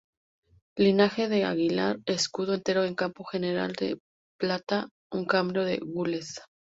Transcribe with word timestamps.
Linaje 0.79 1.27
de 1.29 1.43
Aguilar: 1.45 1.99
Escudo 2.07 2.55
entero 2.55 2.85
en 2.85 2.95
campo 2.95 3.23
general 3.23 3.73
de 3.73 3.99
plata, 4.39 4.87
un 5.11 5.25
cabrio 5.25 5.63
de 5.63 5.77
gules. 5.77 6.41